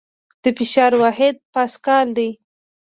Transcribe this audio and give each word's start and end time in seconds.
د 0.43 0.45
فشار 0.57 0.91
واحد 1.01 1.35
پاسکل 1.53 2.07
دی. 2.17 2.29